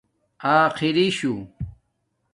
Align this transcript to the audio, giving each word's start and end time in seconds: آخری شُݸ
آخری 0.53 1.07
شُݸ 1.17 1.33